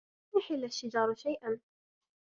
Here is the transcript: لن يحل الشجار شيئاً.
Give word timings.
لن 0.35 0.41
يحل 0.41 0.63
الشجار 0.65 1.13
شيئاً. 1.15 1.59